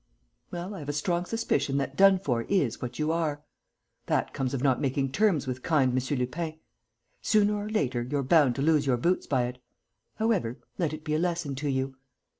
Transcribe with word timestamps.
Well, 0.49 0.73
I 0.73 0.79
have 0.79 0.89
a 0.89 0.93
strong 0.93 1.25
suspicion 1.25 1.77
that 1.77 1.95
done 1.95 2.17
for 2.17 2.41
is 2.49 2.81
what 2.81 2.97
you 2.97 3.11
are. 3.11 3.43
That 4.07 4.33
comes 4.33 4.55
of 4.55 4.63
not 4.63 4.81
making 4.81 5.11
terms 5.11 5.45
with 5.45 5.61
kind 5.61 5.91
M. 5.95 6.17
Lupin. 6.17 6.57
Sooner 7.21 7.53
or 7.55 7.69
later, 7.69 8.01
you're 8.01 8.23
bound 8.23 8.55
to 8.55 8.63
lose 8.63 8.87
your 8.87 8.97
boots 8.97 9.27
by 9.27 9.43
it. 9.43 9.59
However, 10.15 10.57
let 10.79 10.91
it 10.91 11.03
be 11.03 11.13
a 11.13 11.19
lesson 11.19 11.53
to 11.53 11.69
you.... 11.69 11.97